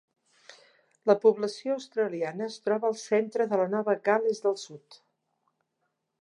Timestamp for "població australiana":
1.25-2.47